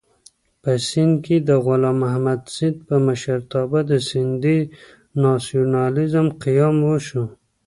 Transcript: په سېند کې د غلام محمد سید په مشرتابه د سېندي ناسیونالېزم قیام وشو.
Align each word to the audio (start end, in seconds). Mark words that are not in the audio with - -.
په 0.61 0.71
سېند 0.87 1.13
کې 1.25 1.37
د 1.47 1.49
غلام 1.65 1.97
محمد 2.03 2.41
سید 2.55 2.75
په 2.87 2.95
مشرتابه 3.07 3.79
د 3.89 3.91
سېندي 4.07 4.59
ناسیونالېزم 5.23 6.27
قیام 6.43 6.75
وشو. 6.87 7.23